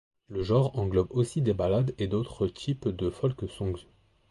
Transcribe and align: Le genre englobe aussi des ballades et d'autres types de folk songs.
Le 0.29 0.41
genre 0.41 0.79
englobe 0.79 1.11
aussi 1.11 1.43
des 1.43 1.53
ballades 1.53 1.93
et 1.99 2.07
d'autres 2.07 2.47
types 2.47 2.87
de 2.87 3.11
folk 3.11 3.47
songs. 3.47 3.81